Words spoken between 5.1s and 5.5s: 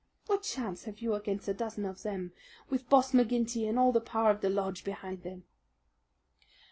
them?"